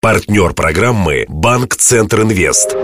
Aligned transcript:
Партнер 0.00 0.52
программы 0.52 1.24
«Банк 1.28 1.74
Центр 1.74 2.22
Инвест». 2.22 2.76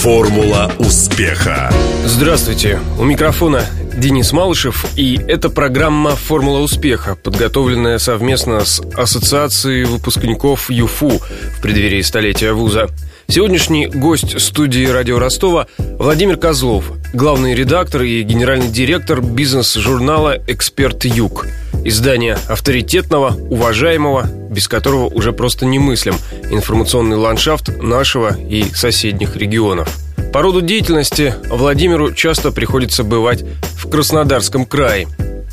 Формула 0.00 0.72
успеха. 0.78 1.70
Здравствуйте. 2.06 2.80
У 2.98 3.04
микрофона 3.04 3.62
Денис 3.94 4.32
Малышев, 4.32 4.86
и 4.96 5.20
это 5.28 5.50
программа 5.50 6.16
«Формула 6.16 6.60
успеха», 6.60 7.16
подготовленная 7.16 7.98
совместно 7.98 8.64
с 8.64 8.80
Ассоциацией 8.94 9.84
выпускников 9.84 10.70
ЮФУ 10.70 11.18
в 11.18 11.60
преддверии 11.60 12.00
столетия 12.00 12.54
вуза. 12.54 12.88
Сегодняшний 13.28 13.86
гость 13.86 14.40
студии 14.40 14.86
«Радио 14.86 15.18
Ростова» 15.18 15.66
Владимир 15.76 16.38
Козлов, 16.38 16.92
главный 17.12 17.54
редактор 17.54 18.04
и 18.04 18.22
генеральный 18.22 18.68
директор 18.68 19.20
бизнес-журнала 19.20 20.38
«Эксперт 20.46 21.04
Юг». 21.04 21.46
Издание 21.84 22.38
авторитетного, 22.48 23.36
уважаемого, 23.50 24.26
без 24.56 24.68
которого 24.68 25.04
уже 25.08 25.34
просто 25.34 25.66
немыслим 25.66 26.16
информационный 26.50 27.18
ландшафт 27.18 27.68
нашего 27.82 28.34
и 28.34 28.64
соседних 28.74 29.36
регионов. 29.36 29.88
По 30.32 30.40
роду 30.40 30.62
деятельности 30.62 31.34
Владимиру 31.50 32.14
часто 32.14 32.50
приходится 32.52 33.04
бывать 33.04 33.44
в 33.76 33.90
Краснодарском 33.90 34.64
крае. 34.64 35.08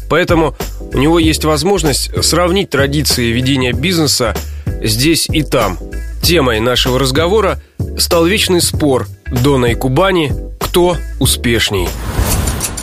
Поэтому 0.09 0.55
у 0.79 0.97
него 0.97 1.19
есть 1.19 1.43
возможность 1.43 2.11
сравнить 2.23 2.69
традиции 2.69 3.31
ведения 3.31 3.73
бизнеса 3.73 4.35
здесь 4.81 5.27
и 5.29 5.43
там. 5.43 5.77
Темой 6.21 6.61
нашего 6.61 6.97
разговора 6.97 7.61
стал 7.97 8.25
вечный 8.25 8.61
спор 8.61 9.07
Дона 9.27 9.65
и 9.67 9.75
Кубани 9.75 10.31
«Кто 10.61 10.95
успешней?». 11.19 11.89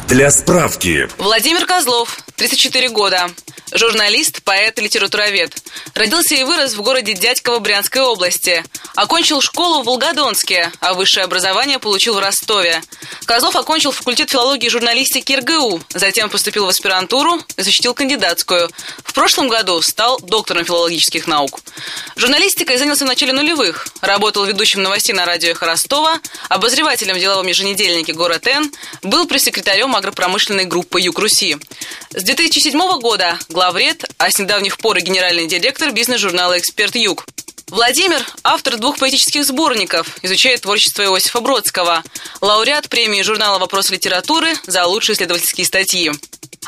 Для 0.06 0.30
справки. 0.30 1.09
Владимир 1.19 1.64
Козлов, 1.64 2.19
34 2.37 2.91
года. 2.91 3.28
Журналист, 3.73 4.42
поэт 4.42 4.79
и 4.79 4.83
литературовед. 4.83 5.55
Родился 5.95 6.34
и 6.34 6.42
вырос 6.42 6.74
в 6.74 6.83
городе 6.83 7.15
Дядьково 7.15 7.61
Брянской 7.61 8.02
области. 8.02 8.65
Окончил 8.97 9.41
школу 9.41 9.83
в 9.83 9.87
Волгодонске, 9.87 10.73
а 10.80 10.95
высшее 10.95 11.24
образование 11.24 11.78
получил 11.78 12.14
в 12.14 12.19
Ростове. 12.19 12.83
Козлов 13.27 13.55
окончил 13.55 13.92
факультет 13.92 14.30
филологии 14.30 14.67
и 14.67 14.70
журналистики 14.70 15.34
РГУ, 15.34 15.80
затем 15.91 16.30
поступил 16.30 16.67
в 16.67 16.69
аспирантуру 16.69 17.41
и 17.56 17.62
защитил 17.62 17.95
кандидатскую. 17.95 18.69
В 19.05 19.12
прошлом 19.12 19.48
году 19.48 19.80
стал 19.83 20.19
доктором 20.19 20.64
филологических 20.64 21.28
наук. 21.28 21.61
Журналистикой 22.17 22.77
занялся 22.77 23.05
в 23.05 23.08
начале 23.08 23.33
нулевых. 23.33 23.86
Работал 24.00 24.45
ведущим 24.45 24.83
новостей 24.83 25.14
на 25.14 25.25
радио 25.25 25.50
«Эхо 25.50 25.67
Ростова», 25.67 26.19
обозревателем 26.48 27.14
в 27.14 27.20
деловом 27.20 27.47
еженедельнике 27.47 28.12
«Город 28.14 28.47
Н», 28.48 28.73
был 29.02 29.27
пресс-секретарем 29.27 29.95
агропромышленной 29.95 30.64
группы 30.64 31.00
«Юг 31.00 31.19
Руси». 31.20 31.56
С 32.11 32.25
2007 32.25 32.98
года 32.98 33.39
главред, 33.61 34.06
а 34.16 34.30
с 34.30 34.39
недавних 34.39 34.78
пор 34.78 34.97
и 34.97 35.03
генеральный 35.03 35.47
директор 35.47 35.92
бизнес-журнала 35.92 36.58
«Эксперт 36.58 36.97
Юг». 36.97 37.27
Владимир– 37.69 38.19
автор 38.42 38.78
двух 38.78 38.97
поэтических 38.97 39.44
сборников, 39.44 40.17
изучает 40.22 40.62
творчество 40.62 41.02
Иосифа 41.02 41.41
Бродского, 41.41 42.02
лауреат 42.41 42.89
премии 42.89 43.20
журнала 43.20 43.58
«Вопрос 43.58 43.91
литературы» 43.91 44.55
за 44.67 44.86
лучшие 44.86 45.14
исследовательские 45.14 45.67
статьи. 45.67 46.11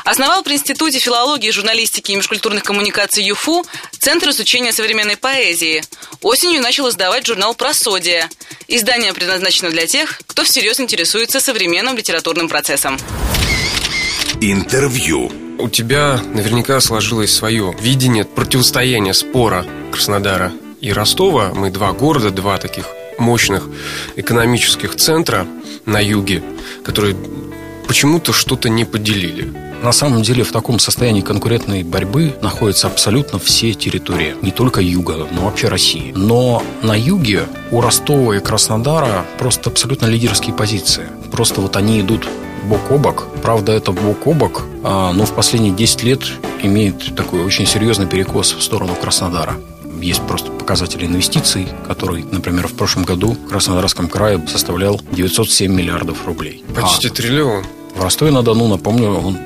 Основал 0.05 0.43
при 0.43 0.53
Институте 0.53 0.99
филологии, 0.99 1.49
журналистики 1.49 2.11
и 2.11 2.15
межкультурных 2.15 2.63
коммуникаций 2.63 3.23
ЮФУ 3.23 3.65
Центр 3.97 4.29
изучения 4.29 4.71
современной 4.71 5.17
поэзии. 5.17 5.81
Осенью 6.21 6.61
начал 6.61 6.87
издавать 6.89 7.25
журнал 7.25 7.55
«Просодия». 7.55 8.29
Издание 8.67 9.13
предназначено 9.13 9.71
для 9.71 9.87
тех, 9.87 10.21
кто 10.27 10.43
всерьез 10.43 10.79
интересуется 10.79 11.39
современным 11.39 11.97
литературным 11.97 12.49
процессом. 12.49 12.99
Интервью. 14.39 15.42
У 15.59 15.69
тебя 15.69 16.19
наверняка 16.33 16.79
сложилось 16.79 17.33
свое 17.33 17.75
видение 17.79 18.25
противостояния 18.25 19.13
спора 19.13 19.65
Краснодара 19.91 20.51
и 20.81 20.91
Ростова. 20.91 21.51
Мы 21.53 21.71
два 21.71 21.93
города, 21.93 22.31
два 22.31 22.57
таких 22.57 22.87
мощных 23.17 23.69
экономических 24.15 24.95
центра 24.95 25.45
на 25.85 25.99
юге, 25.99 26.43
которые 26.83 27.15
почему-то 27.87 28.33
что-то 28.33 28.69
не 28.69 28.85
поделили. 28.85 29.51
На 29.83 29.91
самом 29.91 30.21
деле 30.21 30.43
в 30.43 30.51
таком 30.51 30.79
состоянии 30.79 31.21
конкурентной 31.21 31.83
борьбы 31.83 32.33
находятся 32.41 32.87
абсолютно 32.87 33.37
все 33.37 33.73
территории, 33.73 34.35
не 34.41 34.51
только 34.51 34.79
юга, 34.79 35.27
но 35.31 35.41
вообще 35.41 35.67
России. 35.67 36.13
Но 36.15 36.63
на 36.81 36.97
юге 36.97 37.47
у 37.69 37.81
Ростова 37.81 38.35
и 38.35 38.39
Краснодара 38.39 39.25
просто 39.37 39.69
абсолютно 39.69 40.05
лидерские 40.05 40.55
позиции. 40.55 41.03
Просто 41.31 41.59
вот 41.59 41.75
они 41.75 41.99
идут 41.99 42.25
бок 42.63 42.91
о 42.91 42.97
бок. 42.97 43.27
Правда, 43.41 43.71
это 43.71 43.91
бок 43.91 44.25
о 44.25 44.33
бок, 44.33 44.63
а, 44.83 45.13
но 45.13 45.25
в 45.25 45.33
последние 45.33 45.73
10 45.73 46.03
лет 46.03 46.21
имеет 46.61 47.15
такой 47.15 47.43
очень 47.43 47.65
серьезный 47.65 48.07
перекос 48.07 48.53
в 48.53 48.61
сторону 48.61 48.95
Краснодара. 48.95 49.55
Есть 50.01 50.21
просто 50.23 50.51
показатели 50.51 51.05
инвестиций, 51.05 51.67
который, 51.87 52.25
например, 52.29 52.67
в 52.67 52.73
прошлом 52.73 53.03
году 53.03 53.31
в 53.31 53.47
Краснодарском 53.47 54.09
крае 54.09 54.45
составлял 54.47 54.99
907 55.11 55.73
миллиардов 55.73 56.25
рублей. 56.25 56.63
Почти 56.75 57.07
а 57.07 57.11
триллион. 57.11 57.63
В 57.95 58.03
Ростове-на-Дону, 58.03 58.67
напомню, 58.67 59.11
он, 59.11 59.37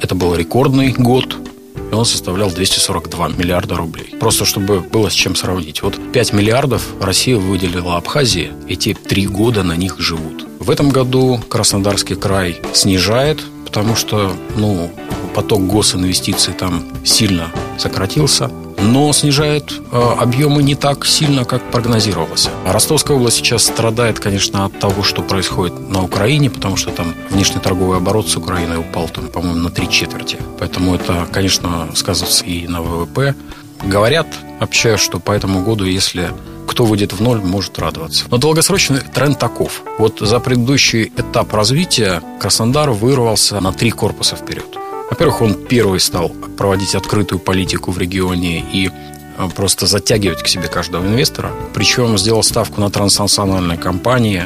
это 0.00 0.14
был 0.14 0.34
рекордный 0.34 0.92
год 0.92 1.36
и 1.92 1.94
он 1.94 2.06
составлял 2.06 2.50
242 2.50 3.28
миллиарда 3.28 3.76
рублей. 3.76 4.14
Просто 4.18 4.44
чтобы 4.46 4.80
было 4.80 5.10
с 5.10 5.12
чем 5.12 5.36
сравнить. 5.36 5.82
Вот 5.82 5.94
5 6.12 6.32
миллиардов 6.32 6.82
Россия 7.00 7.36
выделила 7.36 7.96
Абхазии, 7.96 8.52
и 8.66 8.76
те 8.76 8.94
три 8.94 9.26
года 9.26 9.62
на 9.62 9.76
них 9.76 10.00
живут. 10.00 10.46
В 10.58 10.70
этом 10.70 10.88
году 10.90 11.38
Краснодарский 11.48 12.16
край 12.16 12.60
снижает, 12.72 13.42
потому 13.66 13.94
что 13.94 14.32
ну, 14.56 14.90
поток 15.34 15.66
госинвестиций 15.66 16.54
там 16.54 16.84
сильно 17.04 17.52
сократился 17.78 18.50
но 18.82 19.12
снижает 19.12 19.72
э, 19.72 19.96
объемы 20.18 20.62
не 20.62 20.74
так 20.74 21.06
сильно, 21.06 21.44
как 21.44 21.62
прогнозировалось. 21.70 22.48
Ростовская 22.66 23.16
область 23.16 23.38
сейчас 23.38 23.64
страдает, 23.64 24.20
конечно, 24.20 24.64
от 24.64 24.78
того, 24.78 25.02
что 25.02 25.22
происходит 25.22 25.90
на 25.90 26.02
Украине, 26.02 26.50
потому 26.50 26.76
что 26.76 26.90
там 26.90 27.14
внешний 27.30 27.60
торговый 27.60 27.98
оборот 27.98 28.28
с 28.28 28.36
Украиной 28.36 28.78
упал, 28.78 29.08
там, 29.08 29.28
по-моему, 29.28 29.60
на 29.60 29.70
три 29.70 29.88
четверти. 29.88 30.38
Поэтому 30.58 30.94
это, 30.94 31.26
конечно, 31.30 31.88
сказывается 31.94 32.44
и 32.44 32.66
на 32.66 32.82
ВВП. 32.82 33.34
Говорят 33.82 34.26
вообще, 34.60 34.96
что 34.96 35.18
по 35.18 35.32
этому 35.32 35.62
году, 35.62 35.84
если 35.84 36.30
кто 36.66 36.84
выйдет 36.84 37.12
в 37.12 37.20
ноль, 37.20 37.40
может 37.40 37.78
радоваться. 37.78 38.24
Но 38.30 38.38
долгосрочный 38.38 39.00
тренд 39.00 39.38
таков. 39.38 39.82
Вот 39.98 40.20
за 40.20 40.40
предыдущий 40.40 41.12
этап 41.16 41.52
развития 41.52 42.22
Краснодар 42.40 42.90
вырвался 42.90 43.60
на 43.60 43.72
три 43.72 43.90
корпуса 43.90 44.36
вперед. 44.36 44.81
Во-первых, 45.12 45.42
он 45.42 45.54
первый 45.54 46.00
стал 46.00 46.30
проводить 46.56 46.94
открытую 46.94 47.38
политику 47.38 47.90
в 47.90 47.98
регионе 47.98 48.64
и 48.72 48.88
э, 48.88 49.48
просто 49.54 49.86
затягивать 49.86 50.42
к 50.42 50.48
себе 50.48 50.68
каждого 50.68 51.04
инвестора. 51.06 51.52
Причем 51.74 52.16
сделал 52.16 52.42
ставку 52.42 52.80
на 52.80 52.90
транснациональные 52.90 53.76
компании. 53.76 54.44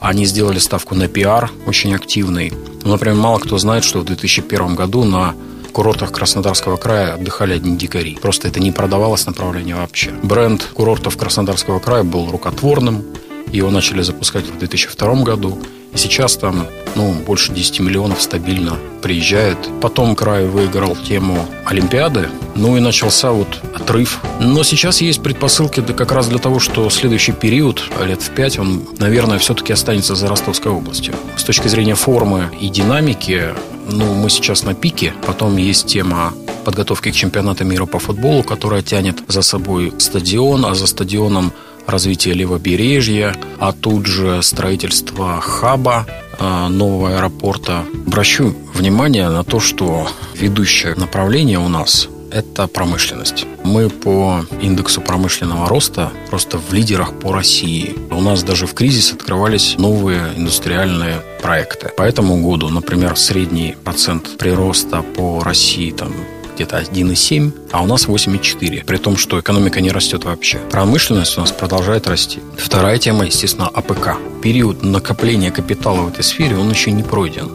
Они 0.00 0.24
сделали 0.24 0.58
ставку 0.58 0.96
на 0.96 1.06
пиар 1.06 1.52
очень 1.64 1.94
активный. 1.94 2.52
Ну, 2.82 2.90
например, 2.90 3.18
мало 3.18 3.38
кто 3.38 3.56
знает, 3.58 3.84
что 3.84 4.00
в 4.00 4.04
2001 4.04 4.74
году 4.74 5.04
на 5.04 5.36
курортах 5.72 6.10
Краснодарского 6.10 6.76
края 6.76 7.14
отдыхали 7.14 7.54
одни 7.54 7.76
дикари. 7.76 8.18
Просто 8.20 8.48
это 8.48 8.58
не 8.58 8.72
продавалось 8.72 9.26
направление 9.26 9.76
вообще. 9.76 10.10
Бренд 10.24 10.64
курортов 10.74 11.16
Краснодарского 11.16 11.78
края 11.78 12.02
был 12.02 12.32
рукотворным. 12.32 13.04
Его 13.52 13.70
начали 13.70 14.02
запускать 14.02 14.46
в 14.46 14.58
2002 14.58 15.14
году. 15.22 15.58
И 15.92 15.98
сейчас 15.98 16.36
там 16.36 16.66
ну, 16.94 17.12
больше 17.26 17.52
10 17.52 17.80
миллионов 17.80 18.22
стабильно 18.22 18.76
приезжает. 19.02 19.58
Потом 19.80 20.14
край 20.14 20.46
выиграл 20.46 20.96
тему 20.96 21.46
Олимпиады. 21.64 22.28
Ну 22.54 22.76
и 22.76 22.80
начался 22.80 23.32
вот 23.32 23.48
отрыв. 23.74 24.20
Но 24.40 24.62
сейчас 24.62 25.00
есть 25.00 25.22
предпосылки 25.22 25.80
да, 25.80 25.92
как 25.92 26.12
раз 26.12 26.28
для 26.28 26.38
того, 26.38 26.58
что 26.60 26.88
следующий 26.90 27.32
период, 27.32 27.82
лет 28.04 28.22
в 28.22 28.30
5, 28.30 28.58
он, 28.58 28.82
наверное, 28.98 29.38
все-таки 29.38 29.72
останется 29.72 30.14
за 30.14 30.28
Ростовской 30.28 30.70
областью. 30.70 31.14
С 31.36 31.44
точки 31.44 31.68
зрения 31.68 31.94
формы 31.94 32.50
и 32.60 32.68
динамики, 32.68 33.48
ну, 33.90 34.14
мы 34.14 34.30
сейчас 34.30 34.62
на 34.62 34.74
пике. 34.74 35.12
Потом 35.26 35.56
есть 35.56 35.86
тема 35.86 36.32
подготовки 36.64 37.10
к 37.10 37.14
чемпионату 37.14 37.64
мира 37.64 37.86
по 37.86 37.98
футболу, 37.98 38.42
которая 38.42 38.82
тянет 38.82 39.18
за 39.28 39.42
собой 39.42 39.92
стадион, 39.98 40.66
а 40.66 40.74
за 40.74 40.86
стадионом 40.86 41.52
развитие 41.90 42.34
левобережья, 42.34 43.34
а 43.58 43.72
тут 43.72 44.06
же 44.06 44.42
строительство 44.42 45.40
хаба 45.40 46.06
а, 46.38 46.68
нового 46.68 47.16
аэропорта. 47.16 47.84
Обращу 48.06 48.54
внимание 48.74 49.28
на 49.28 49.44
то, 49.44 49.60
что 49.60 50.08
ведущее 50.34 50.94
направление 50.94 51.58
у 51.58 51.68
нас 51.68 52.08
это 52.30 52.66
промышленность. 52.66 53.46
Мы 53.64 53.90
по 53.90 54.44
индексу 54.60 55.00
промышленного 55.00 55.68
роста 55.68 56.12
просто 56.28 56.58
в 56.58 56.72
лидерах 56.72 57.18
по 57.18 57.32
России. 57.32 57.94
У 58.10 58.20
нас 58.20 58.42
даже 58.42 58.66
в 58.66 58.74
кризис 58.74 59.12
открывались 59.12 59.76
новые 59.78 60.32
индустриальные 60.36 61.22
проекты. 61.42 61.90
По 61.96 62.02
этому 62.02 62.40
году, 62.40 62.68
например, 62.68 63.16
средний 63.16 63.76
процент 63.84 64.38
прироста 64.38 65.02
по 65.02 65.42
России 65.42 65.90
там 65.90 66.12
где-то 66.60 66.78
1,7, 66.78 67.52
а 67.72 67.82
у 67.82 67.86
нас 67.86 68.06
8,4, 68.06 68.84
при 68.84 68.96
том, 68.98 69.16
что 69.16 69.40
экономика 69.40 69.80
не 69.80 69.90
растет 69.90 70.24
вообще. 70.24 70.58
Промышленность 70.70 71.38
у 71.38 71.40
нас 71.40 71.52
продолжает 71.52 72.06
расти. 72.06 72.40
Вторая 72.58 72.98
тема, 72.98 73.24
естественно, 73.24 73.68
АПК. 73.68 74.18
Период 74.42 74.82
накопления 74.82 75.50
капитала 75.50 76.02
в 76.02 76.08
этой 76.08 76.22
сфере, 76.22 76.58
он 76.58 76.70
еще 76.70 76.92
не 76.92 77.02
пройден. 77.02 77.50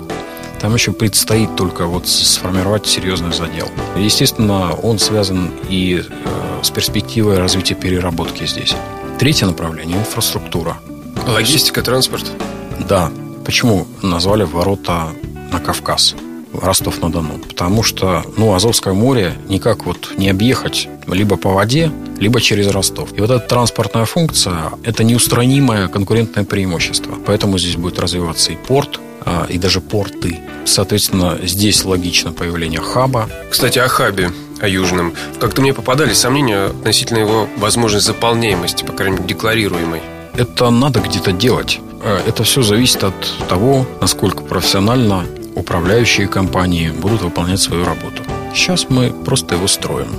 Там 0.60 0.74
еще 0.74 0.92
предстоит 0.92 1.56
только 1.56 1.86
вот 1.86 2.08
сформировать 2.08 2.88
серьезный 2.88 3.32
задел. 3.32 3.68
Естественно, 3.96 4.74
он 4.74 4.98
связан 4.98 5.52
и 5.70 6.02
э, 6.02 6.60
с 6.64 6.72
перспективой 6.72 7.38
развития 7.38 7.76
переработки 7.76 8.48
здесь. 8.48 8.76
Третье 9.20 9.46
направление– 9.46 9.98
инфраструктура. 10.00 10.78
Логистика, 11.28 11.84
транспорт? 11.84 12.26
Да. 12.90 13.12
Почему 13.46 13.86
назвали 14.02 14.44
ворота 14.44 15.10
на 15.52 15.60
Кавказ? 15.60 16.16
Ростов-на-Дону. 16.62 17.40
Потому 17.40 17.84
что, 17.84 18.24
ну, 18.38 18.54
Азовское 18.54 18.94
море 18.94 19.34
никак 19.48 19.86
вот 19.86 20.14
не 20.18 20.30
объехать 20.30 20.88
либо 21.08 21.38
по 21.38 21.50
воде, 21.52 21.92
либо 22.18 22.42
через 22.42 22.68
Ростов. 22.68 23.10
И 23.16 23.22
вот 23.22 23.30
эта 23.30 23.46
транспортная 23.48 24.06
функция– 24.06 24.72
это 24.84 25.04
неустранимое 25.04 25.88
конкурентное 25.88 26.44
преимущество. 26.44 27.16
Поэтому 27.26 27.58
здесь 27.58 27.76
будет 27.76 28.00
развиваться 28.00 28.52
и 28.52 28.56
порт, 28.56 29.00
а, 29.26 29.46
и 29.50 29.58
даже 29.58 29.82
порты. 29.82 30.40
Соответственно, 30.66 31.38
здесь 31.44 31.86
логично 31.86 32.32
появление 32.32 32.80
хаба. 32.80 33.30
Кстати, 33.50 33.80
о 33.80 33.88
хабе 33.88 34.32
о 34.62 34.68
Южном. 34.68 35.14
Как-то 35.40 35.62
мне 35.62 35.74
попадались 35.74 36.18
сомнения 36.18 36.68
относительно 36.68 37.20
его 37.20 37.48
возможной 37.58 38.02
заполняемости, 38.02 38.84
по 38.84 38.94
крайней 38.94 39.18
мере, 39.18 39.28
декларируемой. 39.28 40.02
Это 40.34 40.70
надо 40.70 41.00
где-то 41.00 41.32
делать. 41.32 41.80
А, 42.02 42.22
это 42.26 42.44
все 42.44 42.62
зависит 42.62 43.04
от 43.04 43.16
того, 43.48 43.86
насколько 44.02 44.44
профессионально 44.44 45.26
управляющие 45.56 46.28
компании 46.28 46.90
будут 46.90 47.22
выполнять 47.22 47.60
свою 47.60 47.86
работу. 47.86 48.22
Сейчас 48.54 48.88
мы 48.90 49.10
просто 49.12 49.56
его 49.56 49.68
строим. 49.68 50.10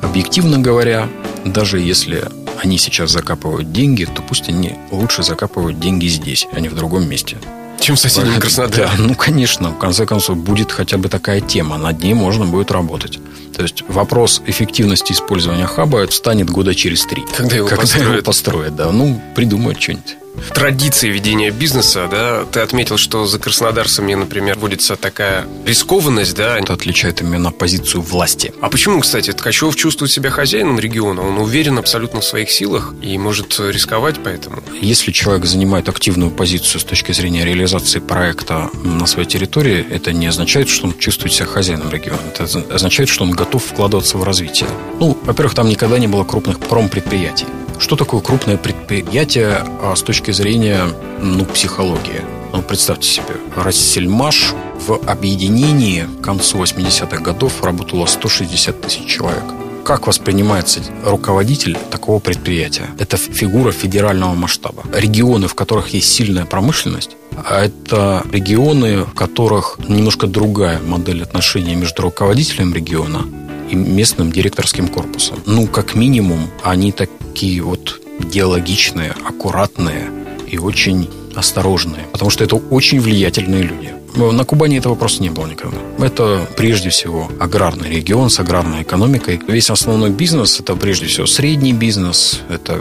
Объективно 0.00 0.58
говоря, 0.58 1.08
даже 1.44 1.80
если 1.80 2.28
они 2.62 2.78
сейчас 2.78 3.10
закапывают 3.10 3.72
деньги, 3.72 4.04
то 4.04 4.22
пусть 4.22 4.48
они 4.48 4.76
лучше 4.90 5.22
закапывают 5.22 5.80
деньги 5.80 6.06
здесь, 6.06 6.46
а 6.52 6.60
не 6.60 6.68
в 6.68 6.74
другом 6.74 7.08
месте. 7.08 7.36
Чем 7.80 7.96
в 7.96 8.00
соседнем 8.00 8.40
Краснодаре. 8.40 8.84
Да, 8.84 8.92
ну, 8.96 9.14
конечно, 9.14 9.70
в 9.70 9.78
конце 9.78 10.06
концов, 10.06 10.38
будет 10.38 10.72
хотя 10.72 10.96
бы 10.96 11.08
такая 11.08 11.40
тема, 11.40 11.76
над 11.76 12.02
ней 12.02 12.14
можно 12.14 12.46
будет 12.46 12.70
работать. 12.70 13.18
То 13.54 13.62
есть 13.62 13.84
вопрос 13.88 14.40
эффективности 14.46 15.12
использования 15.12 15.66
хаба 15.66 16.06
станет 16.10 16.48
года 16.48 16.74
через 16.74 17.04
три. 17.04 17.24
Когда 17.36 17.56
его 17.56 17.66
Когда 17.66 17.82
построят. 17.82 18.12
его 18.12 18.22
построят, 18.22 18.76
да. 18.76 18.90
Ну, 18.90 19.20
придумают 19.34 19.80
что-нибудь 19.82 20.16
традиции 20.52 21.08
ведения 21.08 21.50
бизнеса, 21.50 22.08
да, 22.10 22.44
ты 22.44 22.60
отметил, 22.60 22.96
что 22.96 23.26
за 23.26 23.38
краснодарцами, 23.38 24.14
например, 24.14 24.58
вводится 24.58 24.96
такая 24.96 25.46
рискованность, 25.64 26.34
да. 26.36 26.58
Это 26.58 26.72
отличает 26.72 27.20
именно 27.20 27.50
позицию 27.50 28.02
власти. 28.02 28.52
А 28.60 28.68
почему, 28.68 29.00
кстати, 29.00 29.32
Ткачев 29.32 29.76
чувствует 29.76 30.10
себя 30.10 30.30
хозяином 30.30 30.78
региона? 30.78 31.22
Он 31.22 31.38
уверен 31.38 31.78
абсолютно 31.78 32.20
в 32.20 32.24
своих 32.24 32.50
силах 32.50 32.94
и 33.02 33.16
может 33.18 33.58
рисковать 33.58 34.16
поэтому? 34.22 34.62
Если 34.80 35.12
человек 35.12 35.44
занимает 35.44 35.88
активную 35.88 36.30
позицию 36.30 36.80
с 36.80 36.84
точки 36.84 37.12
зрения 37.12 37.44
реализации 37.44 37.98
проекта 37.98 38.70
на 38.82 39.06
своей 39.06 39.28
территории, 39.28 39.86
это 39.90 40.12
не 40.12 40.26
означает, 40.26 40.68
что 40.68 40.86
он 40.86 40.98
чувствует 40.98 41.32
себя 41.32 41.46
хозяином 41.46 41.90
региона. 41.90 42.20
Это 42.32 42.44
означает, 42.72 43.08
что 43.08 43.24
он 43.24 43.30
готов 43.32 43.64
вкладываться 43.64 44.18
в 44.18 44.24
развитие. 44.24 44.68
Ну, 45.00 45.18
во-первых, 45.22 45.54
там 45.54 45.68
никогда 45.68 45.98
не 45.98 46.06
было 46.06 46.24
крупных 46.24 46.58
промпредприятий. 46.58 47.46
Что 47.78 47.96
такое 47.96 48.20
крупное 48.20 48.56
предприятие 48.56 49.64
а, 49.82 49.94
с 49.96 50.02
точки 50.02 50.30
зрения 50.30 50.86
ну, 51.20 51.44
психологии? 51.44 52.22
Ну, 52.52 52.62
представьте 52.62 53.08
себе, 53.08 53.36
Рассельмаш 53.56 54.54
в 54.86 54.94
объединении 55.08 56.06
к 56.20 56.24
концу 56.24 56.62
80-х 56.62 57.18
годов 57.22 57.62
работало 57.62 58.06
160 58.06 58.80
тысяч 58.80 59.06
человек. 59.06 59.44
Как 59.84 60.06
воспринимается 60.06 60.80
руководитель 61.04 61.76
такого 61.90 62.18
предприятия? 62.18 62.86
Это 62.98 63.16
фигура 63.16 63.70
федерального 63.70 64.34
масштаба. 64.34 64.82
Регионы, 64.94 65.46
в 65.46 65.54
которых 65.54 65.88
есть 65.88 66.10
сильная 66.10 66.46
промышленность, 66.46 67.16
а 67.36 67.64
это 67.64 68.24
регионы, 68.30 69.04
в 69.04 69.14
которых 69.14 69.78
немножко 69.86 70.26
другая 70.26 70.80
модель 70.80 71.22
отношений 71.22 71.74
между 71.74 72.02
руководителем 72.02 72.72
региона 72.72 73.24
и 73.70 73.74
местным 73.74 74.32
директорским 74.32 74.88
корпусом. 74.88 75.38
Ну, 75.46 75.66
как 75.66 75.94
минимум, 75.94 76.50
они 76.62 76.92
такие 76.92 77.62
вот 77.62 78.00
диалогичные, 78.20 79.14
аккуратные 79.24 80.10
и 80.48 80.58
очень 80.58 81.08
осторожные, 81.34 82.04
потому 82.12 82.30
что 82.30 82.44
это 82.44 82.56
очень 82.56 83.00
влиятельные 83.00 83.62
люди. 83.62 83.90
На 84.16 84.44
Кубани 84.44 84.78
этого 84.78 84.94
просто 84.94 85.24
не 85.24 85.30
было 85.30 85.46
никогда. 85.46 85.76
Это 85.98 86.46
прежде 86.56 86.90
всего 86.90 87.28
аграрный 87.40 87.90
регион 87.90 88.30
с 88.30 88.38
аграрной 88.38 88.82
экономикой. 88.82 89.40
Весь 89.48 89.70
основной 89.70 90.10
бизнес 90.10 90.60
это 90.60 90.76
прежде 90.76 91.06
всего 91.06 91.26
средний 91.26 91.72
бизнес, 91.72 92.40
это 92.48 92.80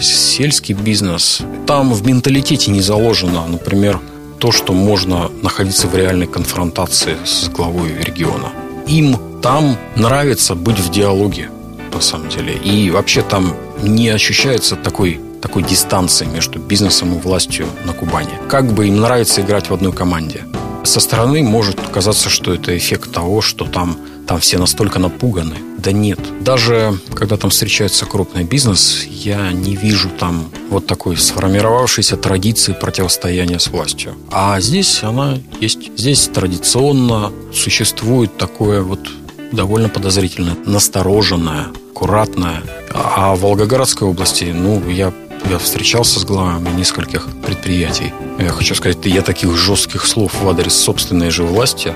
сельский 0.00 0.76
бизнес. 0.76 1.40
Там 1.66 1.92
в 1.92 2.06
менталитете 2.06 2.70
не 2.70 2.80
заложено, 2.80 3.44
например, 3.48 3.98
то, 4.38 4.52
что 4.52 4.72
можно 4.72 5.28
находиться 5.42 5.88
в 5.88 5.94
реальной 5.96 6.28
конфронтации 6.28 7.16
с 7.24 7.48
главой 7.48 7.90
региона. 8.00 8.52
Им 8.86 9.16
там 9.42 9.76
нравится 9.96 10.54
быть 10.54 10.78
в 10.78 10.90
диалоге, 10.90 11.50
на 11.92 12.00
самом 12.00 12.28
деле. 12.28 12.54
И 12.54 12.90
вообще 12.90 13.22
там 13.22 13.54
не 13.82 14.08
ощущается 14.08 14.76
такой 14.76 15.20
такой 15.40 15.62
дистанции 15.62 16.26
между 16.26 16.58
бизнесом 16.58 17.14
и 17.14 17.18
властью 17.18 17.66
на 17.86 17.92
Кубани. 17.92 18.32
Как 18.48 18.72
бы 18.72 18.88
им 18.88 19.00
нравится 19.00 19.40
играть 19.40 19.70
в 19.70 19.74
одной 19.74 19.92
команде. 19.92 20.44
Со 20.84 21.00
стороны 21.00 21.42
может 21.42 21.80
казаться, 21.92 22.28
что 22.28 22.54
это 22.54 22.76
эффект 22.76 23.12
того, 23.12 23.40
что 23.40 23.64
там, 23.64 23.96
там 24.26 24.40
все 24.40 24.58
настолько 24.58 24.98
напуганы. 24.98 25.56
Да 25.78 25.92
нет. 25.92 26.18
Даже 26.42 26.98
когда 27.14 27.36
там 27.36 27.50
встречается 27.50 28.06
крупный 28.06 28.44
бизнес, 28.44 29.04
я 29.08 29.52
не 29.52 29.76
вижу 29.76 30.10
там 30.10 30.50
вот 30.68 30.86
такой 30.86 31.16
сформировавшейся 31.16 32.16
традиции 32.16 32.72
противостояния 32.72 33.58
с 33.58 33.68
властью. 33.68 34.14
А 34.30 34.60
здесь 34.60 35.02
она 35.02 35.38
есть. 35.60 35.90
Здесь 35.96 36.28
традиционно 36.28 37.32
существует 37.52 38.36
такое 38.36 38.82
вот 38.82 39.00
довольно 39.52 39.88
подозрительное, 39.88 40.56
настороженное, 40.64 41.68
аккуратное. 41.90 42.62
А 42.92 43.34
в 43.34 43.40
Волгоградской 43.40 44.08
области, 44.08 44.44
ну, 44.44 44.82
я 44.88 45.12
я 45.48 45.58
встречался 45.58 46.20
с 46.20 46.24
главами 46.24 46.68
нескольких 46.76 47.26
предприятий. 47.44 48.12
Я 48.38 48.50
хочу 48.50 48.74
сказать, 48.74 48.98
я 49.04 49.22
таких 49.22 49.56
жестких 49.56 50.06
слов 50.06 50.32
в 50.40 50.48
адрес 50.48 50.74
собственной 50.74 51.30
же 51.30 51.44
власти, 51.44 51.94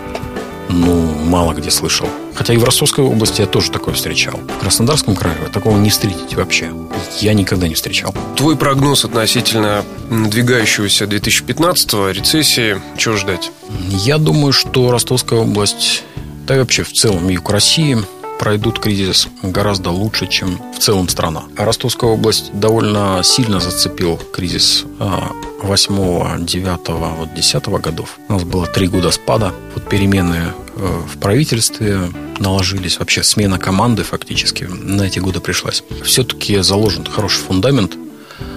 ну, 0.69 1.15
мало 1.25 1.53
где 1.53 1.71
слышал. 1.71 2.09
Хотя 2.35 2.55
и 2.55 2.57
в 2.57 2.65
Ростовской 2.65 3.05
области 3.05 3.43
я 3.43 3.47
тоже 3.47 3.71
такое 3.71 3.95
встречал. 3.95 4.39
В 4.39 4.61
Краснодарском 4.61 5.15
крае 5.15 5.37
такого 5.53 5.79
не 5.79 5.91
встретите 5.91 6.37
вообще. 6.37 6.73
Я 7.21 7.35
никогда 7.35 7.69
не 7.69 7.75
встречал. 7.75 8.15
Твой 8.37 8.57
прогноз 8.57 9.05
относительно 9.05 9.85
надвигающегося 10.11 11.05
2015-го 11.05 12.11
рецессии, 12.11 12.81
чего 12.97 13.17
ждать? 13.17 13.53
Я 13.91 14.19
думаю, 14.19 14.53
что 14.53 14.91
Ростовская 14.91 15.41
область, 15.41 16.03
да 16.47 16.57
и 16.57 16.59
вообще 16.59 16.83
в 16.83 16.93
целом 16.93 17.29
юг 17.29 17.51
России– 17.51 17.99
пройдут 18.39 18.79
кризис 18.79 19.29
гораздо 19.43 19.91
лучше, 19.91 20.27
чем 20.27 20.61
в 20.75 20.79
целом 20.79 21.09
страна. 21.09 21.45
А 21.57 21.65
Ростовская 21.65 22.11
область 22.11 22.51
довольно 22.53 23.23
сильно 23.23 23.61
зацепил 23.61 24.19
кризис 24.33 24.85
8, 25.63 26.45
9, 26.45 26.89
вот 26.89 27.35
10 27.35 27.69
годов. 27.81 28.19
У 28.29 28.33
нас 28.33 28.45
было 28.45 28.67
три 28.67 28.89
года 28.89 29.11
спада. 29.11 29.55
Вот 29.75 29.89
перемены 29.89 30.53
э, 30.77 31.03
в 31.07 31.19
правительстве 31.19 32.01
наложились. 32.39 32.99
Вообще 32.99 33.23
смена 33.23 33.59
команды 33.59 34.03
фактически 34.03 34.65
на 34.65 35.03
эти 35.03 35.21
годы 35.21 35.41
пришлась. 35.41 35.83
Все-таки 36.05 36.59
заложен 36.59 37.07
хороший 37.07 37.41
фундамент 37.41 37.97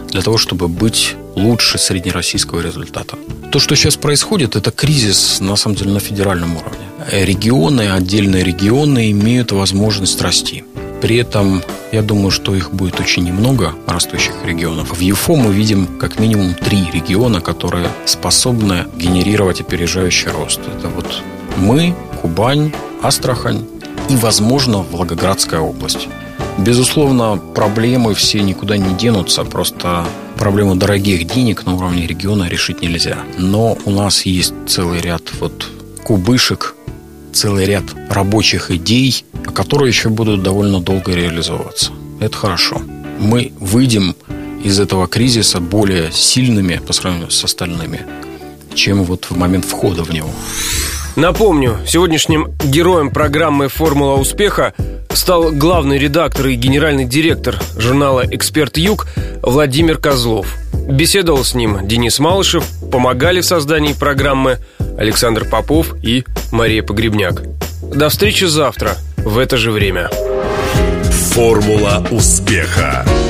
для 0.10 0.22
того, 0.22 0.38
чтобы 0.38 0.67
быть 0.67 1.15
лучше 1.36 1.77
среднероссийского 1.77 2.62
результата. 2.62 3.17
То, 3.51 3.60
что 3.60 3.75
сейчас 3.75 3.96
происходит, 3.96 4.56
это 4.58 4.72
кризис, 4.72 5.39
на 5.39 5.56
самом 5.56 5.77
деле, 5.77 5.92
на 5.92 6.00
федеральном 6.00 6.58
уровне. 6.58 6.86
Регионы, 7.12 7.92
отдельные 7.92 8.44
регионы 8.44 9.12
имеют 9.12 9.54
возможность 9.54 10.22
расти. 10.22 10.66
При 11.01 11.16
этом, 11.16 11.63
я 11.94 12.01
думаю, 12.01 12.32
что 12.32 12.54
их 12.56 12.72
будет 12.72 13.00
очень 13.00 13.24
немного, 13.24 13.74
растущих 13.88 14.34
регионов. 14.44 14.98
В 14.98 15.00
ЮФО 15.00 15.36
мы 15.36 15.54
видим 15.54 15.88
как 15.98 16.20
минимум 16.20 16.56
три 16.56 16.89
региона, 16.92 17.39
которые 17.39 17.89
способны 18.06 18.86
генерировать 18.98 19.62
опережающий 19.62 20.30
рост. 20.32 20.60
Это 20.68 20.89
вот 20.89 21.24
мы, 21.56 21.96
Кубань, 22.22 22.74
Астрахань 23.01 23.66
и, 24.10 24.16
возможно, 24.18 24.80
Волгоградская 24.80 25.62
область. 25.62 26.10
Безусловно, 26.58 27.38
проблемы 27.38 28.13
все 28.13 28.42
никуда 28.42 28.77
не 28.77 28.94
денутся, 28.96 29.44
просто 29.46 30.06
проблему 30.38 30.75
дорогих 30.75 31.27
денег 31.27 31.65
на 31.65 31.75
уровне 31.75 32.08
региона 32.08 32.48
решить 32.48 32.82
нельзя. 32.82 33.17
Но 33.38 33.77
у 33.86 33.91
нас 33.91 34.25
есть 34.25 34.53
целый 34.67 35.01
ряд 35.01 35.24
вот 35.39 35.67
кубышек, 36.03 36.75
целый 37.34 37.65
ряд 37.65 37.84
рабочих 38.10 38.72
идей, 38.72 39.25
которые 39.53 39.89
еще 39.89 40.10
будут 40.10 40.44
довольно 40.44 40.79
долго 40.79 41.13
реализовываться. 41.13 41.91
Это 42.20 42.36
хорошо. 42.38 42.82
Мы 43.20 43.51
выйдем 43.60 44.15
из 44.63 44.79
этого 44.79 45.08
кризиса 45.08 45.60
более 45.60 46.12
сильными 46.12 46.77
по 46.77 46.94
сравнению 46.94 47.32
с 47.32 47.44
остальными, 47.44 48.01
чем 48.74 49.03
вот 49.03 49.25
в 49.29 49.38
момент 49.38 49.65
входа 49.65 50.03
в 50.03 50.13
него. 50.13 50.29
Напомню, 51.18 51.80
сегодняшним 51.88 52.54
героем 52.64 53.10
программы 53.10 53.70
«Формула 53.70 54.18
успеха» 54.18 54.76
стал 55.12 55.52
главный 55.52 55.98
редактор 55.98 56.46
и 56.46 56.54
генеральный 56.54 57.06
директор 57.06 57.60
журнала 57.76 58.24
«Эксперт 58.30 58.78
Юг» 58.78 59.08
Владимир 59.42 59.98
Козлов. 59.98 60.56
Беседовал 60.88 61.44
с 61.44 61.56
ним 61.56 61.88
Денис 61.88 62.20
Малышев. 62.20 62.64
Помогали 62.92 63.42
в 63.42 63.46
создании 63.46 63.94
программы 63.94 64.60
Александр 65.00 65.46
Попов 65.46 65.96
и 66.04 66.24
Мария 66.52 66.84
Погребняк. 66.84 67.42
До 67.82 68.10
встречи 68.10 68.44
завтра 68.44 68.92
в 69.18 69.40
это 69.40 69.58
же 69.58 69.72
время. 69.72 70.12
Формула 71.34 72.06
успеха. 72.12 73.04